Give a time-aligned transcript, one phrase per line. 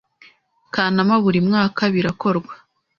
[0.73, 2.53] Kanama buri mwaka birakorwa.